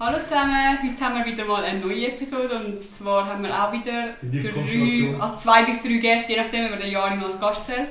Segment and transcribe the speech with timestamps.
[0.00, 3.72] Hallo zusammen, heute haben wir wieder mal eine neue Episode und zwar haben wir auch
[3.72, 7.40] wieder drei, also zwei bis drei Gäste, je nachdem, wie wir den Jari noch als
[7.40, 7.88] Gast zählt.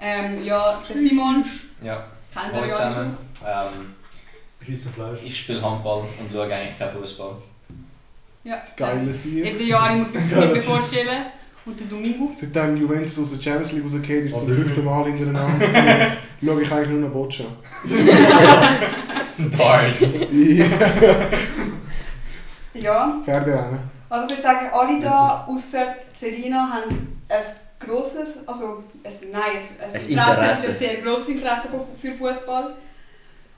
[0.00, 1.44] Ähm, ja, der Simon,
[1.80, 2.04] Ja,
[2.34, 3.16] kennt hallo zusammen.
[3.46, 3.94] Ähm,
[5.24, 7.36] ich spiele Handball und schaue eigentlich keinen Fußball.
[8.42, 9.44] Ja, Geile Eben Sieg.
[9.44, 10.22] der Jari muss Geil.
[10.24, 11.26] nicht mehr vorstellen.
[11.64, 12.28] Und der Domingo.
[12.32, 15.66] Seitdem Juventus aus der Champions League rausgeht, ist zum fünften Mal hintereinander.
[16.44, 17.46] schaue ich eigentlich nur noch Boccia.
[19.58, 20.26] Darts!
[22.74, 23.78] Ja, Pferderennen.
[24.10, 27.42] also ich würde sagen, alle da außer Serena haben ein
[27.80, 30.68] grosses, also ein, nein, ein, ein Ein Interesse, Interesse.
[30.68, 31.68] ein sehr grosses Interesse
[31.98, 32.74] für für Fußball.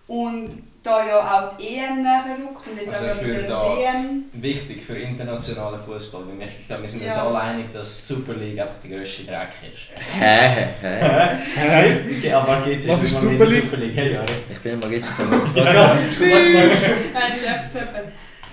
[0.06, 4.24] Und da ja auch die EM näher rückt und jetzt Also auch die da- WM.
[4.32, 6.22] Wichtig für internationalen Fußball.
[6.26, 7.26] weil Ich glaube, wir sind uns Ja.
[7.26, 9.82] alle einig, dass die Super League einfach der grösste Dreck ist.
[10.20, 12.32] Hä, hä, hä?
[12.32, 13.62] Aber geht's Was jetzt ist mal Super League?
[13.64, 13.96] Super League?
[13.96, 14.26] Hey, Jari.
[14.50, 15.28] Ich bin mal jetzt von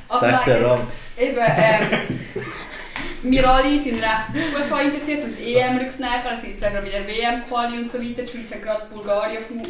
[0.07, 0.81] Ja, Sag's der Raum.
[1.17, 2.20] Eben, ähm,
[3.24, 6.09] wir alle sind recht Fußball interessiert und die EM rückt näher.
[6.35, 8.21] Es sind jetzt auch wieder WM-Quali und so weiter.
[8.21, 9.70] Die Schweiz hat gerade Bulgarien auf dem Ist?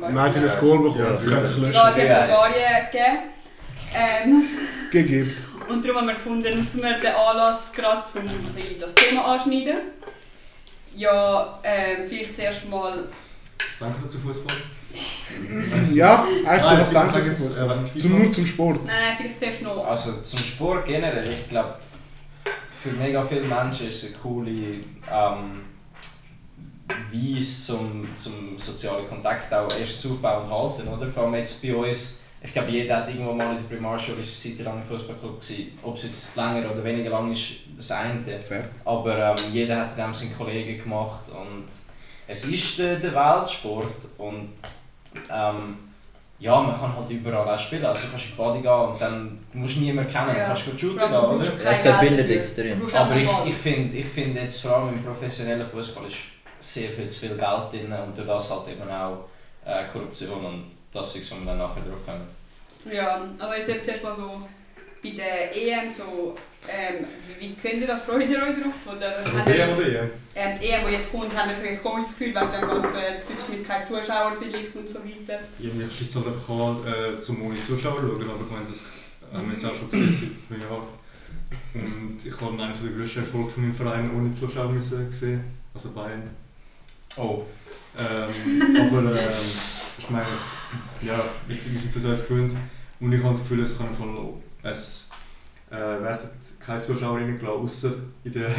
[0.00, 1.16] Nein, sie haben ein Score bekommen.
[1.16, 1.72] Sie können sich löschen.
[1.72, 3.18] Ja, sie es- Bulgarien gegeben.
[3.96, 4.42] Ähm,
[4.90, 5.36] Gegeben.
[5.68, 9.76] und darum haben wir gefunden, nutzen wir den Anlass gerade, um bisschen das Thema anschneiden.
[10.96, 13.08] Ja, ähm, vielleicht zuerst mal...
[13.80, 14.54] Danke zu Fußball.
[15.94, 17.84] Ja, eigentlich so was Nein, denke sag ich jetzt, Fußball.
[17.94, 18.80] äh, Zum, nur zum Sport.
[18.84, 19.86] Nein, nein, vielleicht zuerst noch...
[19.86, 21.74] Also zum Sport generell, ich glaube,
[22.82, 25.62] für mega viele Menschen ist es eine coole ähm,
[27.12, 30.88] Weise zum, zum sozialen Kontakt auch erst aufbauen und halten.
[30.88, 31.06] Oder?
[31.06, 34.44] Vor allem jetzt bei uns, ich glaube, jeder hat irgendwo mal in der Primarschule ist
[34.46, 35.78] eine Zeit lang im Fußballclub gewesen.
[35.82, 37.44] Ob es jetzt länger oder weniger lang ist,
[37.76, 38.20] das eine.
[38.46, 38.68] Fair.
[38.84, 41.64] Aber ähm, jeder hat in dem Sinne Kollegen gemacht und
[42.26, 44.50] es ist der, der Weltsport und
[45.30, 45.76] ähm,
[46.40, 47.84] ja, man kann halt überall auch spielen.
[47.86, 50.42] Also du kannst in die Body gehen und dann musst du niemanden kennen, Ja.
[50.42, 51.44] du kannst gut shooten gehen, oder?
[51.64, 52.30] Es dafür.
[52.30, 52.82] extrem.
[52.94, 56.16] Aber ich, ich finde ich find jetzt vor allem im professionellen Fußball ist
[56.72, 59.28] sehr viel zu viel Geld drin und durch das halt eben auch
[59.64, 62.26] äh, Korruption und das ist, wo wir dann nachher drauf kommen.
[62.92, 64.42] Ja, also jetzt zuerst mal so
[65.02, 66.34] bei der EM so,
[66.68, 67.04] ähm,
[67.38, 68.02] wie, wie seht ihr das?
[68.02, 68.94] Freut ihr euch drauf?
[68.96, 70.10] Oder Also ihr- WM oder EM?
[70.34, 73.48] ähm, die EM, die jetzt kommt, haben wir ein komisches Gefühl wegen dem ganzen Zeug
[73.50, 75.40] mit keinen Zuschauern vielleicht und so weiter.
[75.58, 78.84] Irgendwie schließt halt einfach an, äh, zum ohne Zuschauer schauen, aber ich meine, das
[79.32, 80.86] haben wir jetzt auch schon gesehen seit einem Jahr.
[81.74, 85.44] Und ich habe einen der grössten Erfolge von meinem Verein ohne Zuschauer müssen sehen,
[85.74, 86.30] also Bayern.
[87.16, 87.42] Oh,
[87.96, 89.28] Ähm, aber ähm,
[89.98, 90.26] ich meine,
[91.02, 92.52] ja, wir sind, so jetzt gewöhnt
[93.00, 95.10] und ich habe das Gefühl, es kann voll, es
[95.70, 97.92] äh, werden keine Zuschauer reingelassen, außer
[98.24, 98.50] in den L-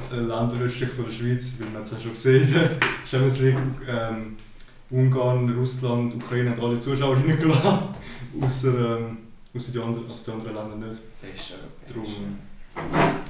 [0.12, 2.70] Ländern östlich von der Schweiz, weil man es ja schon gesehen in der
[3.04, 3.56] Champions League,
[3.88, 4.36] ähm,
[4.90, 7.78] Ungarn, Russland, Ukraine haben alle Zuschauer reingelassen,
[8.40, 9.16] außer, ähm,
[9.56, 11.00] außer die, anderen, also die anderen Länder nicht.
[11.20, 11.56] das ist ja
[11.92, 12.38] Darum,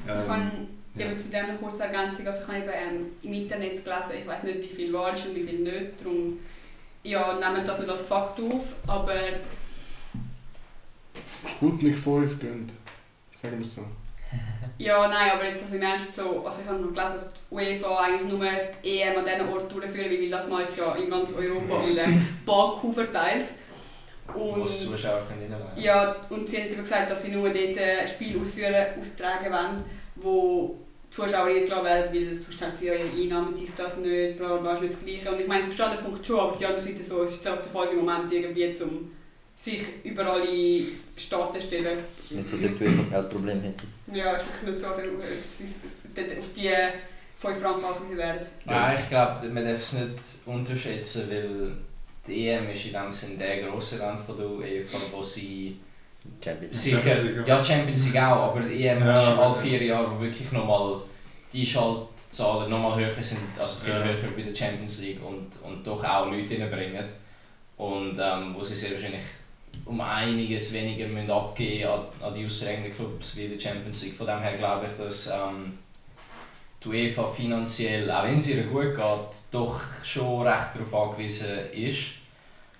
[0.08, 1.06] ähm, ja.
[1.06, 4.26] eben zu dem eine kurze Ergänzung, also ich habe eben ähm, im Internet gelesen, ich
[4.26, 6.38] weiß nicht wie viel wahr ist und wie viel nicht, darum
[7.04, 9.14] ja, nehmt das nicht als Fakt auf, aber
[11.47, 12.72] Sputnik 5 gönnt.
[13.34, 13.82] Sagen wir es so.
[14.78, 17.54] Ja, nein, aber jetzt also im Ernst so, also ich habe noch gelesen, dass die
[17.54, 18.47] UEFA eigentlich nur
[18.82, 21.75] die EM an diesen Ort durchführen will, weil das mal ist ja in ganz Europa
[21.75, 23.47] und dann Baku verteilt.
[24.34, 28.08] Und, Zuschauer können ja, und sie haben jetzt eben gesagt, dass sie nur dort ein
[28.08, 29.84] Spiel ausführen, austragen wollen,
[30.22, 34.38] wo die Zuschauer eingeladen werden, weil sonst haben sie ja ihre Einnahmen, dies, das nicht,
[34.38, 35.30] bla bla bla, ist nicht das Gleiche.
[35.32, 37.32] Und ich meine, ich verstehe den Punkt schon, aber auf der anderen Seite so, es
[37.34, 39.10] ist auch der falsche Moment irgendwie, um
[39.54, 40.84] sich über alle
[41.16, 41.98] Staaten zu stellen.
[42.30, 43.88] Nicht so, als ob du ein Geldproblem hättest.
[44.12, 45.80] Ja, ist wirklich nicht so, es ist
[46.14, 46.70] dort auf die
[47.38, 48.46] 5 Franken angewiesen werden.
[48.64, 51.76] Nein, ich glaube, man darf es nicht unterschätzen, weil
[52.26, 55.76] die EM ist in dem Sinne der grosse Land von der UEFA, wo sie
[56.44, 57.56] Champions sicher, League, ja.
[57.58, 60.96] ja Champions League auch, aber die EM Ja, ist alle vier Jahre, wo wirklich nochmal
[61.52, 64.04] die Schaltzahlen nochmal höher sind, also viel Ja.
[64.04, 67.04] höher bei der Champions League und, und doch auch Leute reinbringen.
[67.76, 69.24] Und ähm, wo sie sehr wahrscheinlich
[69.84, 74.14] um einiges weniger müssen abgeben an, an die ausstrengenden Clubs wie die Champions League.
[74.14, 75.78] Von dem her glaube ich, dass ähm,
[76.84, 79.04] die UEFA finanziell, auch wenn es ihr gut geht,
[79.50, 81.98] doch schon recht darauf angewiesen ist.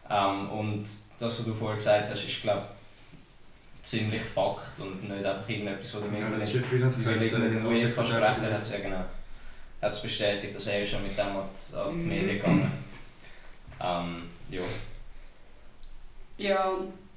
[0.09, 0.85] Ähm, und
[1.19, 2.67] das, was du vorher gesagt hast, ist glaube
[3.83, 6.55] ziemlich Fakt und nicht einfach irgendetwas, was du Ja, mir der nicht
[8.53, 9.05] hat es ja genau
[9.83, 12.73] hat es bestätigt, dass er schon mit dem an die, an die Medien gegangen
[13.81, 14.63] ähm, ja.
[16.39, 16.73] Ja,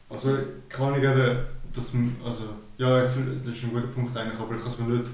[0.09, 1.37] Also kann ich eben,
[1.73, 4.71] dass man, also ja, ich finde, das ist ein guter Punkt eigentlich, aber ich kann
[4.71, 5.09] es mir nicht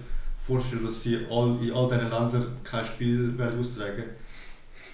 [0.48, 4.04] vorstellen, dass sie all, in all diesen Ländern kein Spiel werden austragen.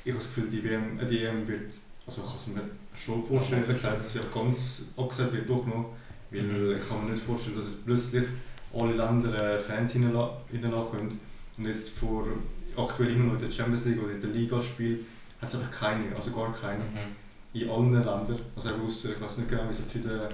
[0.04, 1.74] Ich habe das Gefühl, die WM, äh, die EM wird,
[2.06, 2.62] also ich kann es mir
[2.96, 5.96] schon vorstellen, ich habe gesagt, dass es ja ganz abgesagt wird, doch noch.
[6.32, 6.78] Weil Mhm.
[6.78, 8.26] ich kann mir nicht vorstellen, dass es plötzlich
[8.74, 11.20] alle Länder Fans können.
[11.58, 12.28] Und jetzt vor
[12.76, 15.00] aktuell immer noch in der Champions League oder in der Liga spielt,
[15.42, 16.84] hat es einfach keine, also gar keine.
[16.84, 17.60] Mhm.
[17.62, 18.36] In allen Ländern.
[18.56, 20.30] Also auch ausser, ich weiß nicht genau, wie es jetzt in der,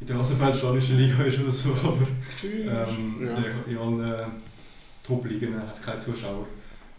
[0.00, 2.06] in der aserbaidschanischen Liga ist oder so, aber
[2.44, 3.36] ähm, ja.
[3.66, 4.30] in, allen
[5.04, 6.46] Top-Ligen hat es keine Zuschauer.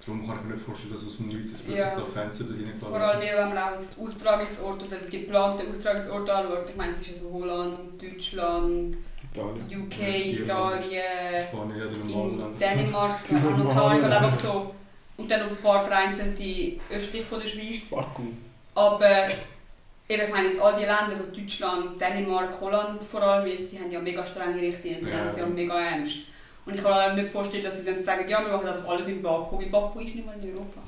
[0.06, 1.96] Darum kann ich mir nicht vorstellen, dass aus dem Nichts plötzlich Ja.
[1.96, 6.30] da Fans da reingelassen Vor allem, wenn man auch den Austragungsort oder den geplanten Austragungsort
[6.30, 6.70] anschaut.
[6.70, 8.98] Ich meine, es ist ja so Holland, Deutschland,
[9.34, 9.82] Italien.
[9.84, 12.56] UK, Ja, Italien, Spanien.
[12.60, 14.22] Dänemark, keine Ahnung, Länder.
[14.22, 14.76] einfach so.
[15.16, 17.84] Und dann noch ein paar vereinzelte östlich von der Schweiz.
[17.92, 18.34] Cool.
[18.76, 19.28] Aber
[20.10, 23.80] eben, ich meine jetzt all die Länder, so Deutschland, Dänemark, Holland vor allem, jetzt, die
[23.80, 25.16] haben ja mega strenge Richtlinien, die Ja.
[25.22, 26.18] nehmen sie ja mega ernst.
[26.66, 29.08] Und ich kann mir nicht vorstellen, dass sie dann sagen, ja, wir machen einfach alles
[29.08, 30.80] in Baku, weil Baku ist nicht mal in Europa.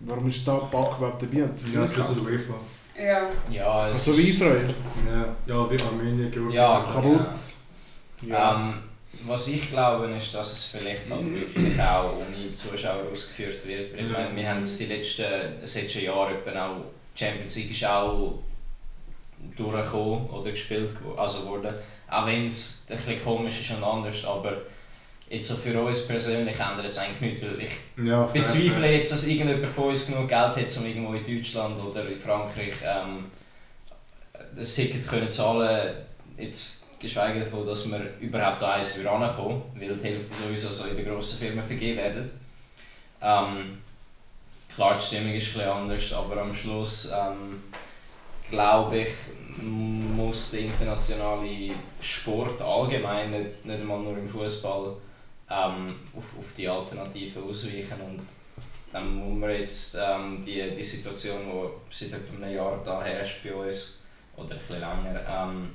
[0.00, 1.48] Warum ist da Baku überhaupt dabei?
[1.54, 2.20] Sie Ja, das ist?
[2.26, 2.54] UEFA.
[2.98, 4.74] Ja, Ja, es Also wie Israel.
[5.06, 6.52] Ja, ja wie Armenien, Georgien.
[6.52, 7.20] Ja, Kaputt.
[8.26, 8.54] Ja.
[8.54, 8.74] Ähm,
[9.26, 13.92] was ich glaube, ist, dass es vielleicht halt wirklich auch ohne Zuschauer ausgeführt wird.
[13.94, 14.18] Weil ich Ja.
[14.18, 15.24] meine, wir haben es die letzten,
[15.60, 16.76] das letzten Jahre etwa auch,
[17.14, 18.38] die Champions League ist auch
[19.56, 21.74] durchgekommen oder gespielt also worden.
[22.10, 24.56] Auch wenn es ein bisschen komisch ist und anders, aber
[25.32, 27.70] jetzt so für uns persönlich ändert es eigentlich nichts, weil ich
[28.06, 32.06] Ja, bezweifle jetzt, dass irgendjemand von uns genug Geld hat, um irgendwo in Deutschland oder
[32.06, 33.24] in Frankreich ähm,
[34.54, 35.94] das Ticket können zahlen
[36.38, 40.96] Jetzt geschweige davon, dass wir überhaupt da eins rankommen, weil die Hälfte sowieso so in
[40.96, 42.30] den grossen Firmen vergeben werden.
[43.20, 43.78] Ähm,
[44.74, 47.62] klar, die Stimmung ist etwas anders, aber am Schluss ähm,
[48.50, 49.08] glaube ich,
[49.62, 54.96] muss der internationale Sport allgemein, nicht, nicht einmal nur im Fußball,
[55.50, 58.26] ähm, auf, auf die Alternativen ausweichen und
[58.92, 61.40] dann muss man jetzt ähm, die, die Situation,
[61.90, 64.02] die seit etwa einem Jahr da herrscht bei uns,
[64.36, 65.70] oder ein bisschen länger, ähm,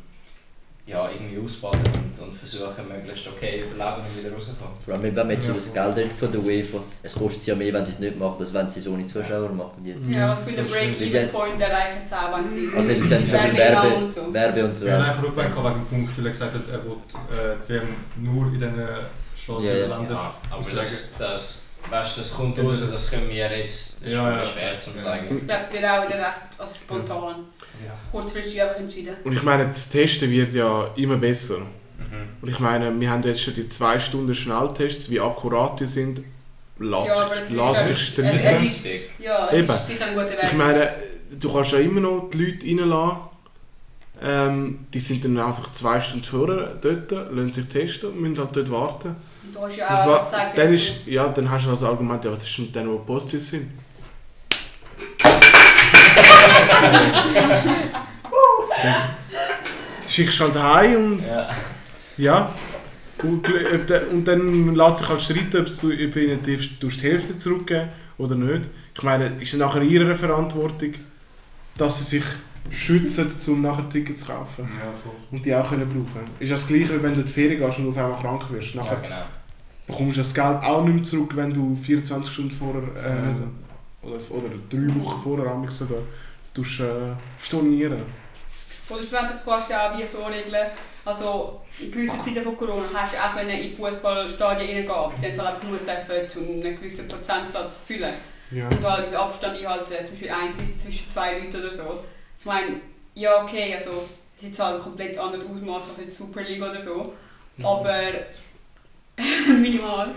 [0.87, 4.73] ja, irgendwie ausbaden und, und versuchen, möglichst okay überleben und wieder rauszukommen.
[4.83, 7.51] Vor allem, wenn man jetzt schon das Geld hat von der UEFA, es kostet sie
[7.51, 9.83] ja mehr, wenn sie es nicht machen, als wenn sie es ohne Zuschauer machen.
[9.83, 10.09] Jetzt.
[10.09, 13.91] ja für den Break-Even-Point erreichen sie auch, wenn sie Also sie haben schon viel Werbeinnahmen
[13.91, 14.33] Werbe, und so.
[14.33, 14.85] Werbe und so.
[14.85, 17.73] Wir haben einfach gehabt wegen dem Punkt, weil er gesagt hat, er will äh, die
[17.73, 18.73] WM nur in diesen
[19.35, 19.87] Stadien Ja, ja.
[19.87, 24.07] der Länder Ja, aber das, das, weißt, das kommt raus, das können wir jetzt, das
[24.07, 24.43] ist Ja, ja.
[24.43, 24.99] schwer zu Ja.
[24.99, 25.37] sagen.
[25.37, 27.35] Ich glaube, es wird auch wieder recht also spontan.
[27.85, 27.93] Ja.
[28.11, 29.15] Kurzfristig einfach entschieden.
[29.23, 31.59] Und ich meine, das Testen wird ja immer besser.
[31.59, 32.27] Mhm.
[32.41, 36.21] Und ich meine, wir haben jetzt schon die 2 Stunden Schnelltests, wie akkurat die sind,
[36.79, 38.39] lässt Ja, sich, ist ja- sich streiten.
[38.39, 39.09] es- Richtig.
[39.19, 39.67] Ja, Eben.
[39.69, 40.43] ist sicher ein guter Weg.
[40.43, 40.93] Ich meine,
[41.39, 43.17] du kannst ja immer noch die Leute reinlassen.
[44.19, 48.55] Ähm, die sind dann einfach zwei Stunden vorher dort, lassen sich testen und müssen halt
[48.55, 49.15] dort warten.
[49.53, 52.43] Du hast ja auch gesagt, dann, ist, ja, dann hast du als Argument, ja, was
[52.43, 53.71] ist mit denen, die positiv sind?
[58.83, 59.01] dann
[60.07, 61.47] schickst du halt heim und Ja.
[62.17, 62.53] ja.
[63.23, 63.49] Und,
[64.11, 67.89] und dann lässt sich halt streiten, ob du ob ihnen die, du die Hälfte zurückgeben
[68.19, 68.69] oder nicht.
[68.95, 70.93] Ich meine, ist es nachher ihre Verantwortung,
[71.77, 72.23] dass sie sich
[72.69, 74.69] schützen, um nachher Tickets zu kaufen.
[74.77, 75.13] Ja, voll.
[75.31, 76.27] Und die auch können brauchen.
[76.39, 78.75] Ist das gleiche, wie wenn du in die Ferien gehst und auf einmal krank wirst.
[78.75, 79.21] ja, Nachher genau.
[79.87, 83.35] Bekommst du das Geld auch nicht mehr zurück, wenn du 24 Stunden vorher, äh, Ja.
[84.03, 85.99] oder, oder drei Wochen vorher amigs sogar,
[86.53, 88.01] tust, äh, stornieren.
[88.89, 89.07] Oder du
[89.45, 90.67] kannst ja auch wie so regeln,
[91.03, 95.47] also in gewissen Zeiten von Corona hast du auch können in Fußballstadien reingehen, die haben
[95.47, 98.13] halt nur dürfen, um einen gewissen Prozentsatz zu füllen.
[98.51, 98.67] Ja.
[98.69, 102.03] Und halt mit Abstand einhalten, zum Beispiel eins ist zwischen zwei Leuten oder so.
[102.39, 102.79] Ich meine,
[103.13, 103.91] ja okay, also
[104.37, 107.13] es ist jetzt halt ein komplett anderes Ausmaß als jetzt Super League oder so,
[107.61, 107.93] aber
[109.47, 110.13] minimal.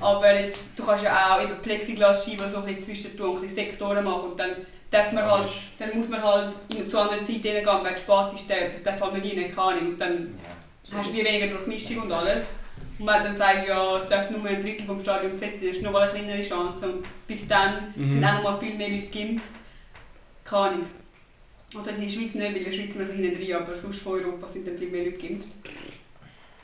[0.00, 3.66] Aber jetzt, du kannst ja auch eben Plexiglasscheiben so ein bisschen zwischen tun, ein bisschen
[3.68, 4.50] Sektoren machen und dann
[4.90, 6.54] darf man halt, dann muss man halt
[6.90, 9.88] zu anderen Zeiten reingehen, wenn es spät ist, dann darf man nicht rein, Ahnung.
[9.90, 10.38] Und dann
[10.90, 10.98] Ja.
[10.98, 12.38] hast du wie weniger Durchmischung und alles.
[12.98, 15.68] Und wenn du dann sagst, ja, es darf nur ein Drittel vom Stadion besetzt sein,
[15.70, 16.86] hast du noch eine kleinere Chance.
[16.88, 18.10] Und bis dann Mhm.
[18.10, 19.48] sind auch noch mal viel mehr Leute geimpft.
[20.44, 20.86] Keine Ahnung.
[21.74, 23.62] Also in der Schweiz nicht, weil in der Schweiz sind wir ein bisschen hinten rein,
[23.62, 25.48] aber sonst von Europa sind dann viel mehr Leute geimpft.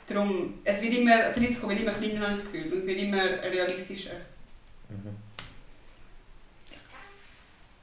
[0.09, 2.71] Darum, es wird immer, das Risiko wird immer kleiner, das Gefühl.
[2.73, 4.11] Und es wird immer realistischer.
[4.89, 5.15] Mhm.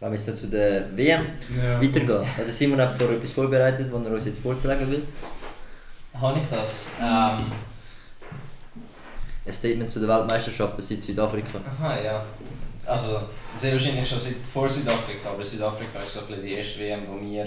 [0.00, 1.24] Wenn wir jetzt noch zu der WM
[1.56, 1.80] Ja.
[1.80, 2.26] weitergehen.
[2.36, 5.02] Also Simon hat vorher etwas vorbereitet, was er uns jetzt vortragen will.
[6.20, 6.90] Habe ich das?
[7.00, 7.46] Ähm,
[9.46, 11.60] Ein Statement zu der Weltmeisterschaft seit Südafrika.
[11.64, 12.24] aha, ja.
[12.84, 13.20] Also,
[13.54, 17.02] sehr wahrscheinlich schon seit, vor Südafrika, aber Südafrika ist so ein bisschen die erste WM,
[17.08, 17.44] wo wir,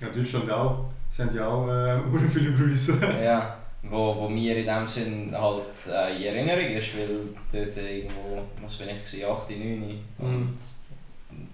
[0.00, 0.90] Ja, Deutschland auch.
[1.10, 1.98] Sie haben ja auch äh,
[2.32, 2.98] viele Beweise.
[3.24, 7.18] ja, wo, wo mir in dem Sinn halt äh, in Erinnerung ist, weil
[7.52, 10.58] dort irgendwo, was bin ich, gewesen, 8, 9 und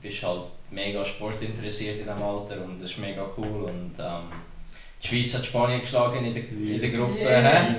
[0.01, 3.65] bist halt mega sportinteressiert in diesem Alter und das ist mega cool.
[3.65, 4.31] Und, ähm,
[5.03, 7.19] die Schweiz hat Spanien geschlagen in der, in der Gruppe.
[7.19, 7.41] Yeah.
[7.43, 7.75] hä?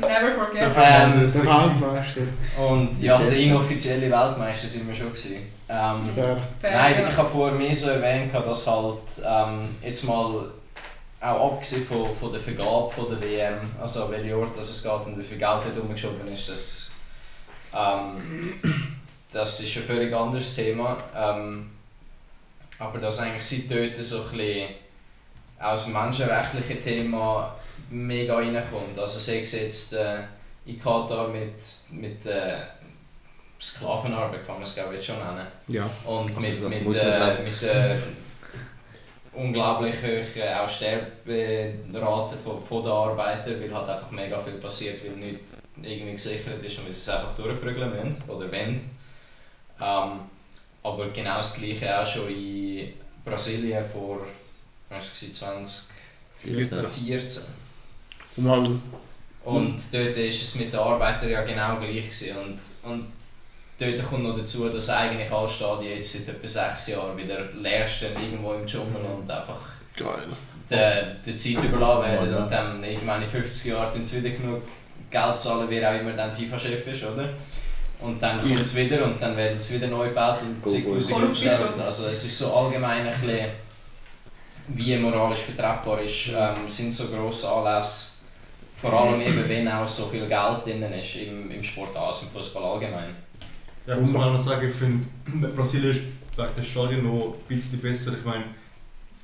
[0.00, 0.62] Never forget.
[0.76, 2.20] Ähm, Der Weltmeister.
[2.58, 5.06] Und ja, der inoffizielle Weltmeister sind wir schon.
[5.06, 5.36] Gewesen.
[5.68, 6.36] Ähm, Fair.
[6.60, 10.50] Fair, Nein, ich habe vorher mehr so erwähnt, dass halt ähm, jetzt mal
[11.24, 14.82] auch abgesehen von, von der Vergabe von der WM, also an welche Ort dass es
[14.82, 16.92] geht und wie viel Geld dort rumgeschoben ist, das,
[17.74, 18.60] ähm,
[19.32, 20.98] das ist ein völlig anderes Thema.
[21.16, 21.70] Ähm,
[22.78, 24.68] aber dass eigentlich seit dort so ein bisschen
[25.58, 27.54] auch das menschenrechtliche Thema
[27.88, 28.98] mega reinkommt.
[28.98, 30.18] Also sei es jetzt äh,
[30.66, 31.54] in Katar mit,
[31.90, 32.56] mit äh,
[33.58, 35.46] Sklavenarbeit, kann man es glaube ich jetzt schon nennen.
[35.68, 35.88] Ja.
[36.04, 38.02] Und Also mit, das mit, äh, mit der
[39.36, 45.04] unglaublich hohen äh, auch Sterberate von, von den Arbeitern, weil halt einfach mega viel passiert,
[45.04, 48.90] weil nichts irgendwie gesichert ist und sie es einfach durchprügeln müssen oder wollen.
[49.80, 50.20] Ähm,
[50.82, 52.92] aber genau das gleiche auch schon in
[53.24, 54.20] Brasilien vor
[54.88, 55.88] was war es,
[56.42, 57.42] 2014.
[59.44, 62.36] Und dort ist es mit den Arbeitern ja genau gleich gewesen.
[62.38, 63.12] Und, und
[63.78, 67.86] dort kommt noch dazu, dass eigentlich alle Stadien jetzt seit etwa sechs Jahren wieder leer
[67.86, 69.60] stehen, irgendwo im Dschungel und einfach
[69.96, 70.28] geil.
[70.70, 72.34] der, der Zeit überlassen werden.
[72.34, 74.62] Und dann irgendwann in 50 Jahren tun sie wieder genug
[75.10, 77.28] Geld zahlen, wer auch immer dann FIFA-Chef ist, oder?
[78.00, 81.80] Und dann kommt es wieder und dann wird es wieder neu gebaut und zigtausend sterben.
[81.80, 83.46] Also es ist so allgemein ein bisschen,
[84.68, 88.12] wie moralisch vertretbar ist, ähm, sind so grosse Anlässe,
[88.80, 92.32] vor allem eben, wenn auch so viel Geld drin ist im, im Sport, also im
[92.32, 93.14] Fußball allgemein.
[93.86, 95.06] Ja, muss man auch noch sagen, ich finde,
[95.48, 96.02] Brasilien ist
[96.36, 98.12] wegen der Stadien noch ein bisschen besser.
[98.18, 98.44] Ich meine,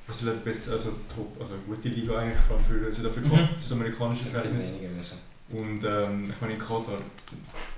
[0.05, 3.49] Brasilien hat besser, also, top, also eine gute Liga eigentlich, vor allem für Südafrika, Mhm.
[3.59, 4.75] südamerikanische Verhältnisse.
[5.49, 6.99] Und ähm, ich meine, in Katar,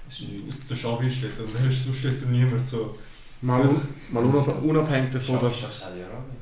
[0.05, 2.97] Das ist aus der Schabi steht und sonst steht da niemand so.
[3.41, 3.67] Mal,
[4.11, 6.35] mal unab- unabhängig davon, dass, ist doch Saudi-Arabien.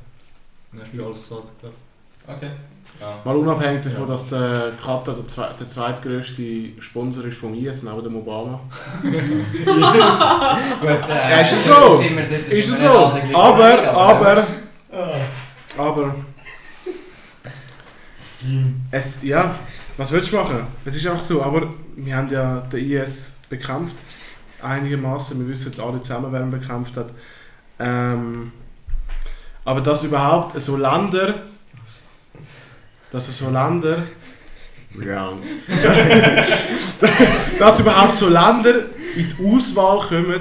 [0.72, 1.74] Dann ist wie alles satt, glaube
[2.26, 2.50] Okay.
[3.00, 3.18] Ja.
[3.24, 4.06] mal unabhängig davon, Ja.
[4.06, 6.42] dass der Katar der, zwe der zweitgrößte
[6.80, 8.60] Sponsor ist vom IS, neben dem Obama.
[9.02, 9.12] Gut,
[11.08, 11.88] äh, Ja, ist es so?
[11.90, 13.12] sind wir Ist es so?
[13.34, 14.44] Aber, aber,
[14.92, 15.14] Ah.
[15.78, 16.14] aber,
[18.90, 19.54] es, ja,
[19.96, 20.66] was willst du machen?
[20.84, 23.96] Es ist einfach so, aber wir haben ja den IS bekämpft,
[24.62, 25.38] einigermaßen.
[25.40, 27.08] Wir wissen alle zusammen, wer ihn bekämpft hat.
[27.78, 28.52] Ähm,
[29.64, 31.34] aber dass überhaupt so Länder,
[33.12, 34.02] dass so Länder,
[35.04, 35.32] ja,
[37.58, 38.74] dass überhaupt so Länder
[39.16, 40.40] in die Auswahl kommen,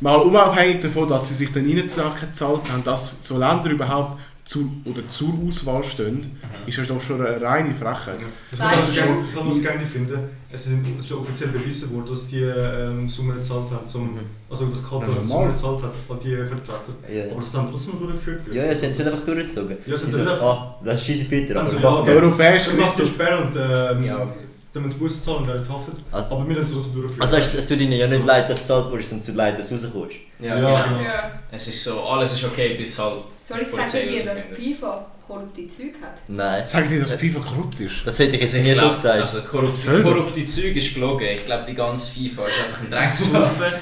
[0.00, 5.06] mal unabhängig davon, dass sie sich dann reingezahlt haben, dass so Länder überhaupt zu, oder
[5.08, 6.68] zur Auswahl stehen, Mhm.
[6.68, 8.20] ist ja doch schon eine reine Frechheit.
[8.50, 9.06] Das ich schon.
[9.06, 10.18] gerne- ich das gerne finden.
[10.52, 14.18] Es ist schon offiziell bewiesen worden, dass die ähm, Summe gezahlt haben, zum,
[14.50, 16.92] also dass Katar Ja, Summe gezahlt hat an die Vertreter.
[17.08, 17.30] Ja.
[17.30, 18.40] Aber das dann trotzdem durchgeführt.
[18.52, 19.76] Ja, ja, sie haben es einfach durchgezogen.
[19.86, 22.74] Ja, sie Sie haben so, nicht ah, das ist scheiße bitter, Also, ja, Der europäische
[22.74, 24.26] Gerichtshof, und ähm, Ja.
[24.72, 25.94] Dann müssen sie Bus zahlen und werden verhaftet.
[26.12, 27.20] Also, Aber wir müssen das durchführen.
[27.22, 29.36] also es es tut ihnen ja nicht leid, dass du gezahlt wurdest, sondern es tut
[29.36, 30.16] leid, dass du rauskommst.
[30.38, 30.84] Ja, Ja, genau.
[30.98, 31.00] genau.
[31.08, 31.30] Ja.
[31.50, 33.14] Es ist so, alles ist okay, bis halt
[33.46, 34.40] Soll ich sagen dir, dass.
[34.56, 36.14] FIFA korrupte Zeug hat?
[36.28, 37.94] Nein, Sag dir, dass FIFA korrupt ist.
[38.04, 39.20] das hätte ich jetzt Ich nie so gesagt.
[39.20, 40.12] Also Was korrupt, soll das?
[40.12, 41.26] korrupte Zeug ist gelogen.
[41.36, 43.72] Ich glaube, die ganze FIFA ist einfach ein Dreckshaufen.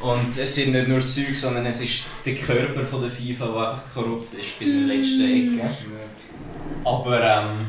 [0.00, 3.56] Und es sind nicht nur Zeug, sondern es ist der Körper von der FIFA, der
[3.70, 5.56] einfach korrupt ist bis in die letzte Ecke.
[5.64, 6.90] Ja.
[6.90, 7.66] Aber ähm,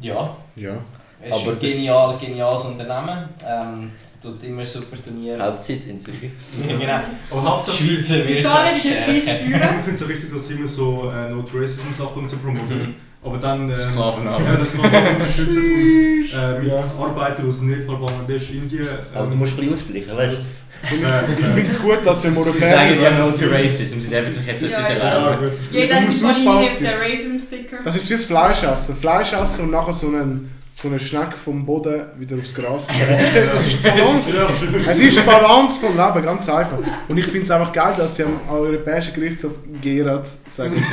[0.00, 0.78] ja, Ja.
[1.22, 3.28] Es ist Aber ein das- genial, geniales Unternehmen.
[3.46, 3.90] Ähm,
[4.22, 5.40] tut immer super Turniere.
[5.42, 6.18] Hauptsitz in Zürich.
[6.68, 7.00] Ja, genau.
[7.30, 8.84] Aber Die Schweizer Wirtschaft.
[8.84, 12.78] Ich finde es auch wichtig, dass sie immer so äh, No Racism Sachen so promoten.
[12.78, 12.94] Mhm.
[13.24, 13.70] Aber dann.
[13.70, 14.46] Äh, Sklavenarbeit.
[14.46, 16.84] Ja, das Sklavenarbeit unterstützen und äh, mit Ja.
[16.98, 18.82] Arbeiter aus Nepal, Bangladesch, Indien.
[18.82, 20.38] Ähm, Aber du musst ein bisschen ausgleichen, weißt du?
[20.80, 23.26] Ich finde es gut, dass wir im Sie sagen ja Europäer...
[23.26, 25.50] No to Racism, sie dürfen sich jetzt Ja, etwas erlauben.
[25.72, 27.76] Jeder hat der Raisin-Sticker.
[27.82, 28.96] Das ist wie das Fleischessen.
[28.96, 32.86] Fleischessen und nachher so einen, so einen Schneck vom Boden wieder aufs Gras.
[33.08, 34.90] Das ist, das die Balance.
[34.90, 36.78] Es ist die Balance vom Leben, ganz einfach.
[37.08, 40.84] Und ich finde es einfach geil, dass sie am Europäischen Gerichtshof Gerard sagen,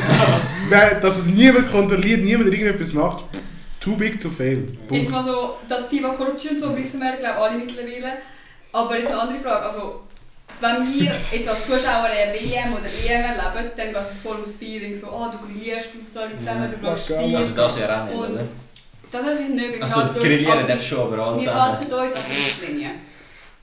[1.02, 3.26] dass es niemand kontrolliert, niemand irgendetwas macht.
[3.80, 4.66] Too big to fail.
[4.72, 5.12] Jetzt Punkt.
[5.12, 8.14] mal so, dass FIFA korrupt ist und so, wissen wir, glaube alle mittlerweile.
[8.74, 10.02] Aber jetzt eine andere Frage, also
[10.62, 14.56] wenn wir jetzt als Zuschauer eine WM oder EM erleben, dann geht es voll ums
[14.56, 17.36] Feeling, so, oh, du grillierst mit alle zusammen, du schaust Ja, Spiel.
[17.36, 18.48] Also das ja auch nicht, oder?
[19.12, 21.62] Das ist natürlich nicht, wir Also uns- grillieren darfst du schon, aber alle Wir zusammen.
[21.62, 22.92] halten uns an die Richtlinie.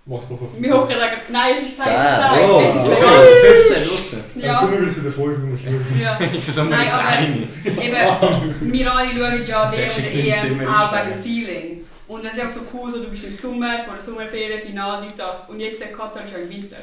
[0.04, 0.48] Mach's mal vor.
[0.58, 2.90] Wir hocken und sagen, nein, jetzt ist Zeit, Zeit, oh, jetzt ist oh.
[2.90, 3.14] legal.
[3.18, 3.30] Also
[3.76, 4.24] 15 draussen.
[4.34, 4.46] Ja.
[4.46, 6.00] Ja, Sommer wird es wieder voll, du musst schauen.
[6.00, 6.18] ja.
[6.32, 7.36] Ich versuche Nein, das aber- eine.
[7.36, 11.84] Eben, wir alle schauen ja WM Darfst nicht im Zimmer EM auch wegen dem Feeling.
[12.08, 15.04] Und es ist einfach so cool, so, du bist im Sommer, vor der Sommerferien, Finale,
[15.06, 15.48] dies, das.
[15.48, 16.76] Und jetzt in Katar ist im Winter.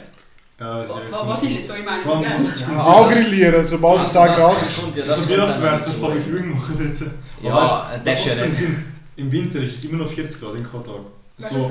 [0.60, 2.68] Ja, so- Was ist jetzt so im das- Ja.
[2.78, 6.01] Angrillieren, sobald es 10 Also das, kommt ja, Das kommt dann dazu.
[6.01, 7.04] kann ich machen jetzt.
[7.42, 8.63] Ja, das ist ja nicht.
[9.16, 11.00] Im Winter ist es immer noch 40 Grad in Katar.
[11.42, 11.62] So Ja,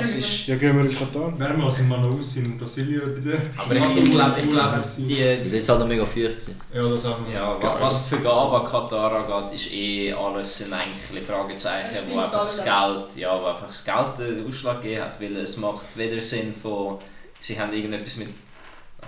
[0.00, 1.36] es gehen wir in Katar.
[1.36, 3.36] wärmer als in Manaus in Brasilien bitte.
[3.56, 6.42] aber ich, ich glaube, ich glaub, die, Das war halt noch mega feucht.
[6.72, 7.18] Ja, das einfach.
[7.34, 11.26] Ja, wa- was die Vergabe an Katar angeht, ist eh alles sind eigentlich ein bisschen
[11.26, 12.58] Fragezeichen, wo einfach das.
[12.64, 16.54] Geld, ja, wo einfach das Geld den Ausschlag gegeben hat, weil es macht weder Sinn
[16.62, 16.98] von,
[17.42, 18.28] sie haben irgendetwas mit,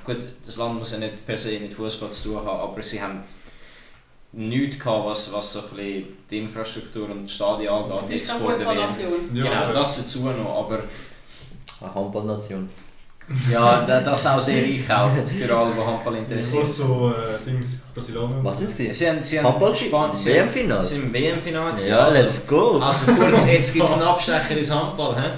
[0.04, 3.00] gut, das Land muss ja nicht per se mit Fußball zu tun haben, aber sie
[3.00, 3.22] haben
[4.32, 8.18] nichts gehabt, was, was so ein bisschen die Infrastruktur und die Stadien angeht, der WM.
[8.58, 9.12] Fußballnation.
[9.34, 10.80] Ja, genau, das dazu noch, aber
[11.80, 12.68] Eine Handballnation.
[13.50, 17.82] ja, da- das auch sehr einkauft für alle, die Handball interessiert Was so äh, Dings,
[17.94, 18.36] Brasilianer.
[18.42, 18.92] Was sind sie?
[18.92, 19.90] Sie haben, sie haben Handball sie
[20.34, 20.84] WM-Finale?
[20.84, 21.88] Sie sind im WM-Finale.
[21.88, 22.78] Ja, also- let's go!
[22.80, 25.14] Also kurz, jetzt gibt es einen Abstecher ins Handball.
[25.22, 25.28] He?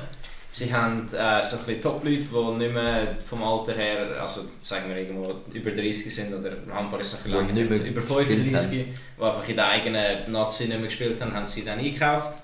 [0.57, 4.97] Sie haben äh, so ein Top-Leute, die nicht mehr vom Alter her, also sagen wir
[4.97, 9.23] irgendwo über 30 sind oder Handball ist noch ein bisschen länger, über gespielt 35, die
[9.23, 12.41] einfach in der eigenen Nazi nicht mehr gespielt haben, haben sie dann eingekauft.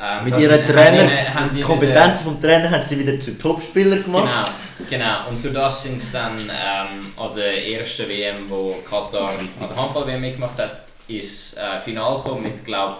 [0.00, 1.02] Ähm, Mit ihren Trainer,
[1.42, 4.52] mit die den Kompetenzen vom Trainer haben sie wieder zu Topspielern gemacht.
[4.88, 5.30] Genau, genau.
[5.30, 9.76] Und durch das sind sie dann ähm, an der ersten WM, wo Katar an der
[9.76, 12.94] Handball-WM mitgemacht hat, ins äh, Finale gekommen mit, glaube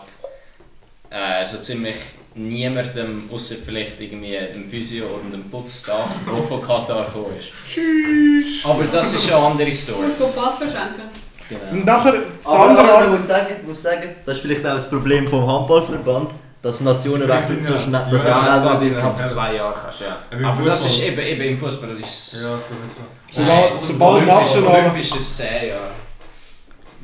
[1.09, 1.95] äh, so ziemlich
[2.35, 7.49] niemandem, außer vielleicht irgendwie dem Physio oder dem Putzstaff, der von Katar gekommen ist.
[7.69, 8.65] Tschüss.
[8.65, 10.05] Aber das ist eine andere Story.
[10.07, 11.03] Und vom Pass verschenken.
[11.49, 11.61] Genau.
[11.73, 14.65] Und nachher, das Aber, andere aber ich muss sagen, ich muss sagen, das ist vielleicht
[14.65, 16.31] auch das Problem vom Handballverband,
[16.63, 18.01] dass Nationen Das wechseln so ja- schnell.
[18.03, 19.29] ja, dass Ja, es schnell geht nicht innerhalb sind.
[19.29, 20.19] von zwei Jahren kannst, ja.
[20.31, 23.03] Aber im Aber das ist eben, eben im Fußball ist Ja, das geht nicht so.
[23.31, 25.91] Sobald- Nein, sobald national- Olympisch ist es 10 Jahre.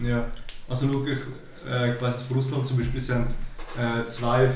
[0.02, 0.26] Ja,
[0.68, 3.26] also schau, ich, äh, ich weiss von Russland zum Beispiel, sie haben
[3.78, 4.48] äh, zwei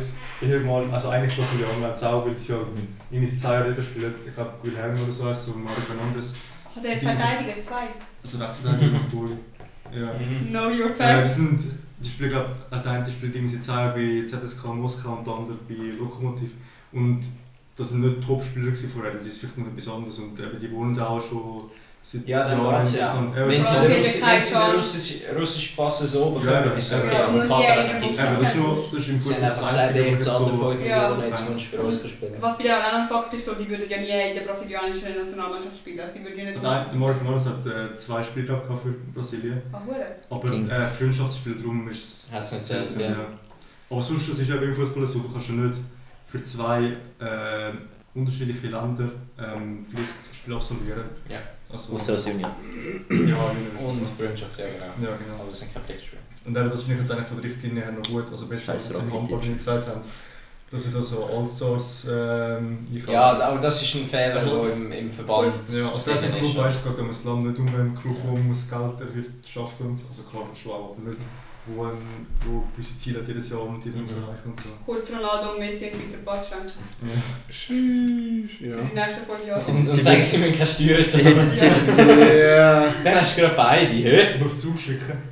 [0.43, 2.59] ehemaligen, also eigentlich Brasilianer, haben es auch, weil sie ja
[3.11, 6.35] in zwei Jahren spielen, ich glaube Guilherme oder so heißt so, Mario Fernandes,
[6.75, 7.89] Hat er Verteidiger zwei?
[8.23, 9.33] also Rechtsverteidiger mit Poli.
[9.95, 10.11] Ja.
[10.51, 11.23] Know your Äh, facts.
[11.23, 11.61] das sind,
[11.99, 15.57] die spielen, glaub, also der eine spielt irgendwie zwei bei ZSK Moskau und der andere
[15.69, 16.51] bei Lokomotiv.
[16.93, 17.21] Und
[17.77, 20.19] das sind nicht Top-Spieler gewesen vorher, das ist vielleicht noch etwas anderes.
[20.19, 21.65] Und eben, die wohnen da auch schon
[22.03, 23.15] seit Ja, dann Jahren geht's ja.
[23.35, 26.73] Wenn sie Ja, den russischen Pass so bekommen, Ja, ja.
[26.73, 27.13] ist es okay.
[27.13, 28.11] Ja, Aber hat Kick.
[28.11, 30.19] eben, das ist nur das ist im Sie haben Fußball einfach das gesagt, Einzige, ihr
[30.19, 31.11] was so- 5 Ja.
[31.11, 32.35] Jetzt kommst du für uns spielen.
[32.41, 36.01] Was bei der anderen Fakt ist, die würden ja nie in der brasilianischen Nationalmannschaft spielen.
[36.01, 36.63] Also die würden ja nicht.
[36.63, 39.63] Nein, der Mario Fernandes hat äh, zwei Spiele gehabt für Brasilien.
[39.73, 39.81] Ah.
[40.31, 40.69] Aber King.
[40.69, 42.35] äh, Freundschaftsspiel drum ist es.
[42.35, 43.17] Hat's nicht zählt, ja.
[43.91, 45.79] Aber sonst das ist eben im Fußball so, du kannst ja nicht
[46.27, 47.73] für zwei äh,
[48.15, 51.05] unterschiedliche Länder ähm, vielleicht Spiele absolvieren.
[51.29, 51.39] Ja.
[51.73, 52.51] Also, Außer als Junior.
[53.09, 53.89] ja, genau.
[53.89, 55.09] Und Freundschaft, ja genau.
[55.11, 55.41] Ja, genau.
[55.43, 56.21] Aber es sind keine Pflichtspiele.
[56.45, 58.73] Und eben, das finde ich jetzt eigentlich von der Richtlinie her noch gut, also besser
[58.73, 60.01] als jetzt im Handball, wie wir gesagt haben,
[60.71, 63.13] dass sie da so Allstars ähm, einkaufen.
[63.13, 66.33] Ja, aber das ist ein Fehler, Also- im, im Verband Ja, als wäre es ein
[66.33, 69.01] Club, weißt du, es geht um ein Land, nicht um einen Club, der muss Geld
[69.01, 70.07] erwirtschaften so.
[70.09, 71.21] Also klar, schon auch, aber nicht,
[71.67, 74.23] wo, ein, wo gewisse Ziele hat jedes Jahr und die muss Mhm.
[74.25, 74.69] erreichen und so.
[74.87, 76.73] Kurz Ronaldo und Messi einen Schweizer Pass schenken.
[77.03, 77.23] Ja.
[77.49, 78.51] Tschüss.
[78.59, 78.77] Für Ja.
[78.77, 79.65] die nächsten fünf Jahre.
[79.71, 81.51] Und, und sagen, sie müssen keine Steuern Sie zahlen.
[81.97, 82.85] hätten- Ja.
[83.05, 84.35] Dann hast du gerade beide, hä?
[84.35, 85.31] Und auf Zug schicken.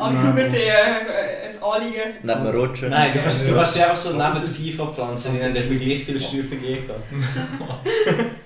[0.00, 2.14] Über die äh, ein Anliegen.
[2.22, 2.88] Neben dem Roger.
[2.88, 5.74] Nein, du kannst, du kannst sie einfach so neben der FIFA pflanzen, die haben etwa
[5.74, 7.02] gleich viele Steuervergehen gehabt.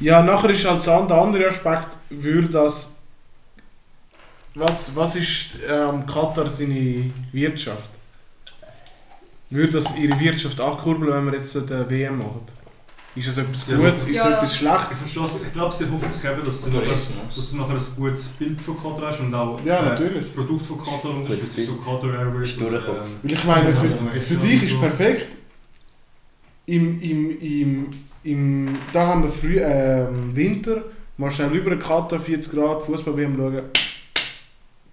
[0.00, 2.94] Ja, nachher ist halt so der andere Aspekt, würde das.
[4.54, 7.88] Was, was ist ähm, Katar seine Wirtschaft?
[9.48, 12.40] Würde das ihre Wirtschaft ankurbeln, wenn wir jetzt so eine WM machen?
[13.16, 13.76] Ist das etwas Ja.
[13.76, 14.04] Gutes?
[14.04, 14.24] Ist Ja.
[14.24, 14.98] das etwas Ich, Schlechtes?
[14.98, 15.32] verstehe es.
[15.46, 18.76] ich glaube, sie hoffen sich eben, dass sie, nachher, dass nachher ein gutes Bild von
[18.80, 20.34] Katar hast und auch Ja, äh, natürlich.
[20.34, 22.56] Produkt von Katar unterstützt, so Katar Airways.
[22.56, 22.66] Ähm,
[23.22, 24.78] Weil ich meine, für, für dich ist so.
[24.80, 25.36] perfekt.
[26.66, 27.86] Im, im, im,
[28.22, 30.82] im, da haben wir früh, ähm, Winter,
[31.16, 33.62] mal schnell über den Katar 40 Grad Fußball WM schauen.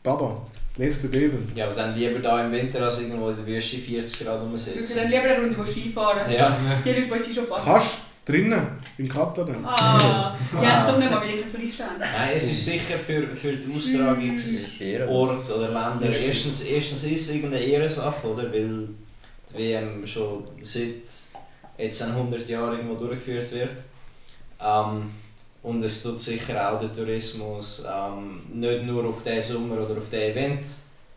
[0.08, 0.42] Baba,
[0.78, 1.52] lässt du geben.
[1.54, 4.42] Ja, aber dann lieber da im Winter als irgendwo in der Wüste 40 Grad Ich
[4.42, 4.96] würde rumsitzen.
[4.96, 6.32] dann lieber eine Runde Skifahren.
[6.32, 6.58] Ja.
[6.86, 7.66] Die Leute, die schon passen.
[7.66, 7.90] Kannst
[8.24, 8.68] drinnen,
[8.98, 9.66] in Katar dann.
[9.66, 11.28] Ah, ja, das doch nicht mal, habe.
[12.00, 15.52] Nein, es ist sicher für, für die Austragungsort Ehrenlos.
[15.52, 16.18] oder Länder.
[16.18, 18.44] Erstens, erstens ist es irgendeine Ehrensache, oder?
[18.52, 18.88] Weil
[19.50, 21.04] die WM schon seit
[21.78, 23.72] jetzt ein 100 Jahren irgendwo durchgeführt wird.
[24.62, 25.12] Ähm,
[25.68, 30.10] und es tut sicher auch den Tourismus ähm, nicht nur auf diesen Sommer oder auf
[30.10, 30.66] diesen Event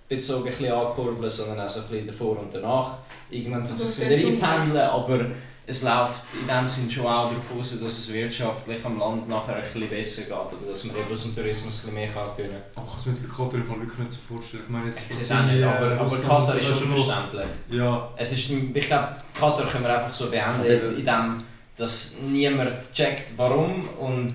[0.08, 2.98] bezogen ein bisschen ankurbeln, sondern auch so ein bisschen davor und danach.
[3.30, 5.26] Irgendwann tut es sich der wieder einpendeln, aber
[5.64, 9.54] es läuft in dem Sinn schon auch darauf aus, dass es wirtschaftlich am Land nachher
[9.54, 12.36] ein bisschen besser geht oder dass man eben aus dem Tourismus ein bisschen mehr kann
[12.36, 12.82] gewinnen kann.
[12.82, 14.62] Aber ich kann es mir jetzt bei Katar wirklich nicht so vorstellen.
[14.66, 17.46] Ich meine, Ich es auch nicht, aber, aber Katar ist schon unverständlich.
[17.70, 19.08] Ja, Es ist, ich glaube,
[19.38, 21.36] Katar können wir einfach so beenden, Also in dem
[21.80, 24.34] dass niemand checkt, warum und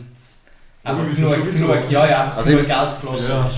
[0.83, 3.47] Aber einfach wir sind genug, genug, ja, ja, einfach Also genug Geld geflossen Ja.
[3.47, 3.55] ist.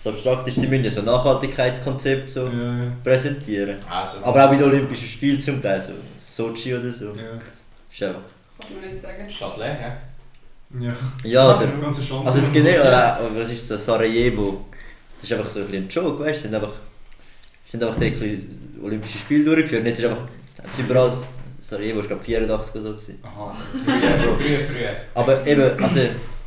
[0.00, 3.78] So abstrakt ist, sie müssen ja so ein Nachhaltigkeitskonzept so Ja, präsentieren.
[3.90, 7.06] Also, Aber auch bei den Olympischen Spielen zum Teil, so Sochi oder so.
[7.06, 7.40] Ja.
[7.90, 8.20] Ist einfach.
[8.60, 9.30] Kann man nicht sagen.
[9.30, 9.96] Stadt leer, ja.
[10.80, 10.94] Ja.
[11.24, 11.58] Ja,
[12.06, 12.26] Chance.
[12.26, 14.66] also es gibt nicht, was ist das, Sarajevo,
[15.16, 16.72] das ist einfach so ein bisschen ein Joke, weißt du, sind einfach,
[17.64, 20.24] sind einfach die bisschen Olympische Spiele durchgeführt jetzt ist einfach,
[20.76, 21.10] sie überall,
[21.68, 23.22] Sarajevo ist glaube 84 oder so gewesen.
[23.22, 23.54] Aha.
[23.84, 24.96] Früher, früher, früher.
[25.14, 26.00] Aber eben, also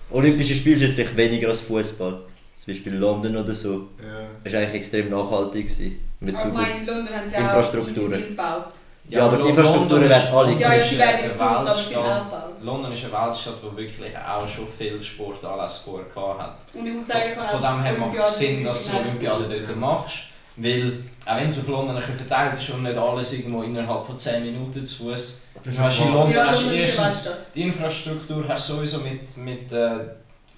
[0.09, 2.11] Olympische Spiele ist jetzt vielleicht weniger als Fußball.
[2.11, 3.89] Zum Beispiel London oder so.
[4.01, 4.27] Ja.
[4.43, 8.27] Das war eigentlich extrem nachhaltig gewesen, in Aber Bezug in London haben sie auch Infrastrukturen.
[8.29, 8.65] gebaut.
[9.09, 12.33] Ja, aber die Infrastrukturen werden alle Ja, ja, sie werden Weltstadt.
[12.63, 16.55] London ist eine Weltstadt, die wirklich auch schon viel Sportanlässe vorher gehabt hat.
[16.73, 19.45] Und ich muss sagen, ich Von, von dem her macht es Sinn, dass du Olympiade
[19.47, 20.30] dort machst.
[20.57, 24.05] Weil, auch wenn es auf London ein bisschen verteilt ist und nicht alles irgendwo innerhalb
[24.05, 25.43] von 10 Minuten zu Fuß.
[25.77, 26.13] Hast in.
[26.13, 29.91] London Ja, hast erstens die Infrastruktur hast du sowieso mit, mit äh,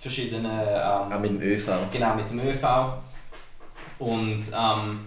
[0.02, 0.46] verschiedenen.
[0.48, 1.68] Auch Ähm, mit dem ÖV.
[1.92, 2.64] genau, mit dem ÖV.
[4.00, 5.00] Und ähm,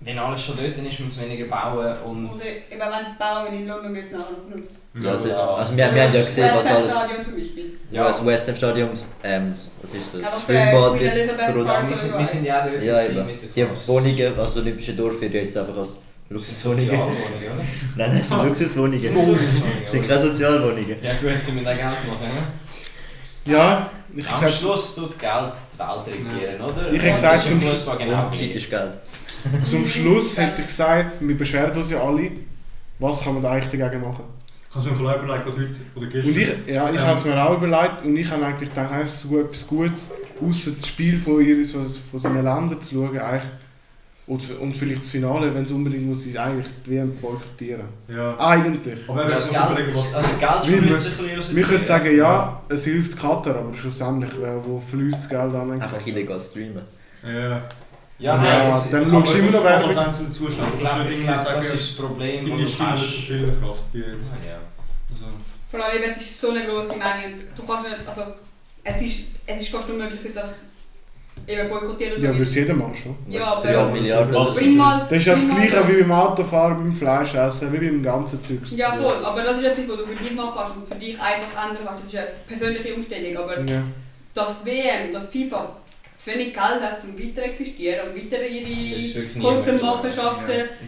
[0.00, 1.96] wenn alles schon dort ist, muss man es weniger bauen.
[2.04, 4.76] Und Und eben, wenn sie es bauen, in London müssen sie nachher noch benutzen.
[4.94, 5.54] Ja, also, Ja.
[5.54, 6.92] also wir, wir haben ja gesehen, was West alles...
[6.92, 7.64] Stadion zum Beispiel.
[7.90, 8.88] Ja, das West Ham Stadion,
[9.24, 10.22] ähm, was ist das?
[10.22, 11.14] Aber Das für Schwimmbad wird
[11.88, 13.26] wir, sind, wir sind ja auch dort Ja, eben.
[13.26, 13.88] mit der Die Klasse.
[13.88, 15.98] Wohnungen, also Olympische Dorf wird jetzt einfach als
[16.30, 16.84] Luxuswohnungen.
[16.84, 17.64] Sozialwohnungen, oder?
[17.96, 19.02] Nein, nein, es sind Luxuswohnungen.
[19.02, 20.08] Das sind Luxuswohnungen, Es sind oder?
[20.14, 20.96] keine Sozialwohnungen.
[21.02, 23.52] Ja gut, sie müssen auch Geld machen, ne?
[23.52, 26.92] Ja, ich Am habe gesagt, Schluss tut Geld die Welt regieren, oder?
[26.92, 28.92] Ich hätte Und gesagt, das zum Fußball genau Zeit ist Geld.
[29.62, 32.30] Zum Schluss hätte ich gesagt, wir beschweren uns ja alle,
[32.98, 34.24] was kann man da eigentlich dagegen machen?
[34.72, 36.32] Kannst du mir vielleicht überlegen, gerade heute oder gestern?
[36.32, 37.06] Und ich, ja, ich Ja.
[37.06, 39.66] habe es mir auch überlegt und ich habe eigentlich gedacht, eigentlich ist es so etwas
[39.66, 40.10] Gutes,
[40.46, 43.42] außer das Spiel von, ihr, von, von seinen Ländern zu schauen, eigentlich,
[44.26, 47.84] und, und vielleicht das Finale, wenn es unbedingt muss, ist eigentlich die WM boykottieren.
[48.08, 48.38] Ja.
[48.38, 48.98] Eigentlich.
[49.08, 50.14] Aber Ja, wenn das wir uns Geld, was...
[50.16, 53.56] also Geld Wir spielt müssen- sich ein bisschen Wir können sagen, ja, es hilft Katar,
[53.56, 55.80] aber schlussendlich, wer- wo fließt das Geld an?
[55.80, 56.82] Einfach illegal streamen.
[57.24, 57.62] Ja.
[58.20, 60.20] Ja, Ja, nein, es- dann es- schaust du immer noch sagen, das
[61.70, 63.14] ist das Problem, deine das Stimme so hast.
[63.26, 64.38] viel Kraft wie jetzt.
[64.46, 64.58] Ja.
[65.10, 65.24] Also,
[65.70, 67.44] Vor allem, es ist so eine grosse Menge.
[67.54, 68.22] Du kannst nicht, also,
[68.82, 70.54] es ist, es ist fast unmöglich, jetzt einfach
[71.46, 72.20] eben boykottieren.
[72.20, 73.16] Ja, würde es jeder machen schon.
[73.28, 77.72] Ja, aber- drei Milliarden mal, Das ist ja das gleiche wie beim Autofahren, beim Fleischessen,
[77.72, 78.72] wie beim ganzen Zeugs.
[78.76, 79.24] Ja, voll.
[79.24, 81.84] Aber das ist etwas, was du für dich machen kannst und für dich einfach ändern
[81.86, 82.04] kannst.
[82.04, 82.28] Das ist eine
[82.58, 83.36] persönliche Umstellung.
[83.44, 83.82] Aber Ja.
[84.34, 85.76] die WM, die FIFA
[86.18, 89.26] zu wenig Geld hat, um weiter zu existieren und weiter Das ist ihre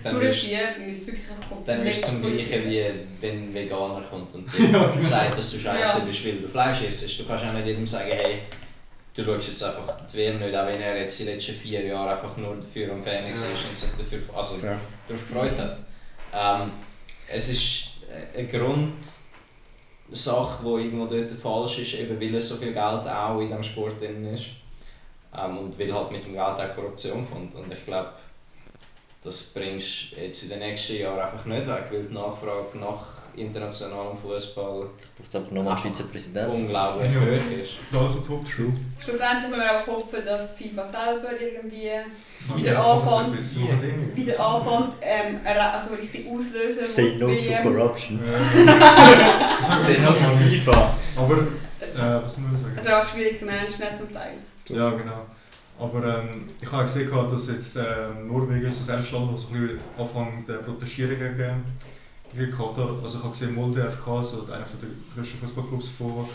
[0.02, 2.22] dann wirst, durchziehen, dann ist es wirklich ein komplett dann ist es zum.
[2.22, 2.84] Gleichen wie
[3.20, 6.04] wenn ein Veganer kommt und dir sagt, dass du scheiße Ja.
[6.04, 7.18] bist, weil du Fleisch isst.
[7.20, 8.38] Du kannst auch nicht jedem sagen, hey,
[9.14, 12.10] du schaust jetzt einfach die WM nicht, auch wenn er jetzt die letzten vier Jahre
[12.10, 14.78] einfach nur dafür am Fernsehen ist und sich dafür also, Ja.
[15.06, 15.78] darauf gefreut hat.
[16.32, 16.72] Ähm,
[17.32, 17.84] es ist
[18.36, 19.28] eine Grundsache,
[20.64, 24.00] die irgendwo dort falsch ist, eben weil es so viel Geld auch in diesem Sport
[24.00, 24.46] drin ist.
[25.36, 27.54] Ähm, und weil halt mit dem Geld auch Korruption kommt.
[27.54, 28.10] Und ich glaube,
[29.22, 33.06] das bringst du jetzt in den nächsten Jahren einfach nicht weg, weil die Nachfrage nach
[33.36, 36.50] internationalem Fußball Braucht einfach nochmal einen Schweizer Präsidenten.
[36.50, 37.20] unglaublich Ja.
[37.20, 37.78] hoch ist.
[37.78, 38.44] das ist alles so top.
[38.44, 38.72] True.
[38.98, 41.90] Schlussendlich müssen wir auch hoffen, dass die FIFA selber irgendwie
[42.56, 44.16] Wieder ein Ding.
[44.16, 46.84] wieder anfängt, ähm, also richtig auslösen.
[46.84, 48.20] Say no wo to WM corruption.
[48.26, 49.56] Ja.
[49.68, 50.16] Das Sie haben
[50.50, 50.94] die FIFA.
[51.16, 52.74] Aber, äh, was muss ich sagen?
[52.78, 54.32] Es ist auch schwierig zum Ernst nehmen zum Teil.
[54.70, 55.26] Ja, genau.
[55.78, 60.46] Aber ähm, ich habe gesehen, dass jetzt ähm, Norwegen ist das erste Land, das anfängt
[60.46, 61.64] zu protestieren gegen,
[62.34, 62.90] gegen Katar.
[63.02, 66.26] Also ich habe gesehen, Molde FK, so einer der grössten Fußballclubs von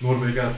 [0.00, 0.54] Norwegen, hat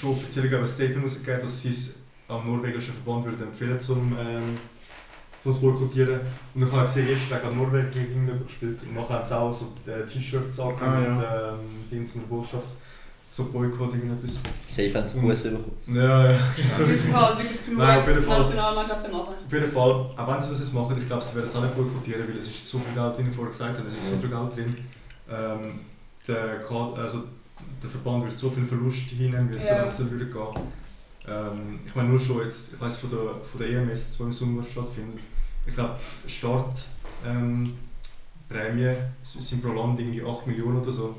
[0.00, 4.58] schon offiziell ein Statement rausgegeben, dass sie es am norwegischen Verband würden empfehlen zum, ähm,
[5.38, 6.20] zum Boykottieren.
[6.54, 9.74] Und ich habe gesehen, gestern hat Norwegen gegen gespielt und nachher hat es auch so
[9.86, 11.52] äh, T-Shirts Ah, angehört ja.
[11.52, 12.68] mit ähm, Dienst und Botschaft.
[13.34, 14.40] So Boykott, irgendetwas.
[14.68, 15.76] Safe haben sie Busse bekommen.
[15.88, 16.38] Ja, ja.
[16.62, 18.40] Also wirklich genug Nein, auf jeden Fall.
[18.42, 19.34] Nationalmannschaften machen.
[19.44, 21.62] Auf jeden Fall, auch wenn sie das jetzt machen, ich glaube, sie werden es auch
[21.62, 24.10] nicht boykottieren, weil es ist so viel Geld, wie ich vorher gesagt habe, es ist
[24.12, 24.76] so viel Geld drin.
[25.28, 25.80] Ähm,
[26.28, 26.60] der,
[26.96, 27.24] also,
[27.82, 29.90] der Verband wird so viel Verlust hinnehmen, wie es Ja.
[29.90, 30.64] so würde gehen.
[31.26, 34.32] Ähm, ich meine nur schon jetzt, ich weiß von der, von der EMS, die im
[34.32, 35.18] Sommer stattfindet,
[35.66, 35.96] ich glaube,
[36.28, 36.84] Start
[37.26, 37.64] ähm,
[38.48, 38.94] Prämie
[39.24, 41.16] sind pro Land irgendwie 8 Millionen oder so.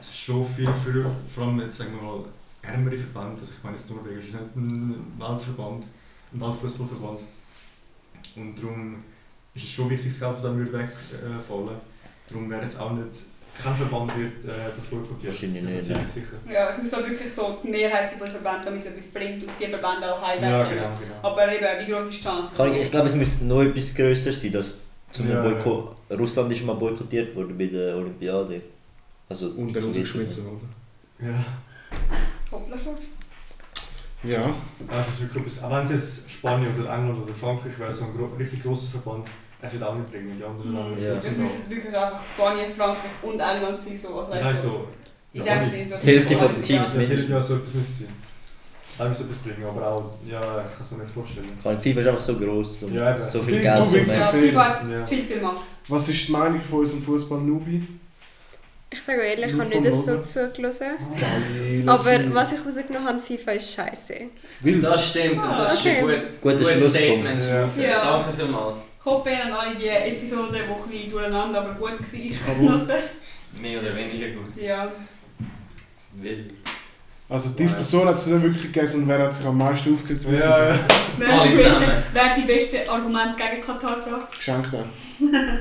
[0.00, 2.24] Es ist schon viel für, vor allem jetzt sagen wir mal,
[2.62, 5.84] ärmere Verbände, also ich meine jetzt Norwegen, es ist nicht ein Weltverband,
[6.32, 7.20] ein Weltfußballverband.
[8.36, 9.02] Und darum
[9.54, 11.76] ist es schon wichtig, das Geld, das dann würde wegfallen.
[12.28, 13.10] Darum wäre jetzt auch nicht,
[13.60, 15.34] kein Verband wird äh, das boykottieren.
[15.34, 16.08] Wahrscheinlich Da bin nicht, ich nein.
[16.08, 16.36] sicher.
[16.48, 19.42] Ja, es muss wirklich so die Mehrheit sein von den Verbänden, damit es etwas bringt
[19.42, 20.48] und die Verbände auch highlighten.
[20.48, 21.28] Ja, genau, genau.
[21.28, 22.68] Aber eben, wie groß ist die Chance?
[22.68, 24.78] Ich, ich glaube, es müsste noch etwas grösser sein, dass
[25.10, 28.62] zum Ja, Boykott, Russland ist mal boykottiert worden bei der Olympiade.
[29.28, 30.68] Also, Und dann so rausgeschmissen worden.
[31.20, 31.44] Ja.
[32.50, 32.94] Hoppla schon.
[34.24, 34.54] Ja.
[34.88, 38.16] Also es etwas, auch wenn es jetzt Spanien oder England oder Frankreich wäre, so ein
[38.16, 39.26] gro richtig grosser Verband,
[39.62, 40.98] es wird auch nicht bringen, die anderen Länder.
[41.00, 41.14] Ja.
[41.14, 44.86] Es müssen wirklich einfach Spanien, Frankreich und England sein, so was Nein, so.
[45.32, 45.70] Ja, sorry.
[45.70, 46.84] Sinn, so Die Hälfte von den Ja.
[46.84, 46.92] Teams
[47.26, 48.08] die- ja, so etwas müsste es sein.
[48.98, 51.50] Auch muss etwas bringen, aber auch, ja, ich kann es mir nicht vorstellen.
[51.62, 53.78] Vor allem FIFA ist einfach so gross, so, Ja, so viel Geld.
[53.78, 54.18] So willst- mehr.
[54.18, 54.26] Ja.
[54.26, 55.56] FIFA hat viel gemacht.
[55.86, 57.82] Was ist die Meinung von unserem Fußball-Nubi?
[58.90, 60.26] Ich sage ehrlich, ich habe nicht so Hören.
[60.26, 60.86] zugelassen.
[61.86, 64.14] Aber was ich rausgenommen habe, FIFA ist scheiße.
[64.80, 66.16] Das stimmt und das ist ein Okay.
[66.40, 67.40] gut, Guter gutes Schlusspunkt.
[67.42, 67.76] Statement.
[67.76, 67.82] Ja.
[67.82, 68.22] Ja.
[68.22, 68.74] Danke vielmals.
[69.00, 72.18] Ich hoffe, ihr habt alle die Episode, die ein bisschen durcheinander, aber gut war,
[72.54, 72.66] Jawohl.
[72.66, 73.02] genossen.
[73.60, 74.56] Mehr oder weniger gut.
[74.56, 74.90] Ja.
[76.14, 76.50] Wild.
[77.30, 80.24] Also die Diskussion hat es nicht wirklich gegeben, sondern wer hat sich am meisten aufgeregt?
[80.24, 80.30] Ja,
[80.72, 80.78] ja.
[81.18, 81.92] Wer Alle hat die beste- zusammen.
[82.14, 84.32] wer hat die besten Argumente gegen Katar gebracht?
[84.36, 84.68] Geschenkt.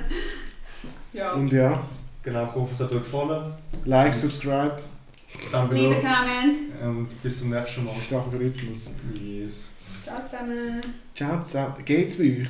[1.13, 1.31] Ja.
[1.33, 1.81] Und ja,
[2.27, 3.53] Genau, ich hoffe, es hat euch gefallen.
[3.85, 4.75] like, subscribe,
[5.49, 6.01] Dann Liebe wieder.
[6.01, 6.57] Comment.
[6.83, 7.93] Und bis zum nächsten Mal.
[8.11, 8.91] der Algorithmus.
[9.17, 9.75] Yes.
[10.03, 10.81] Ciao zusammen.
[11.15, 11.75] Ciao zusammen.
[11.85, 12.47] Geht's bei euch?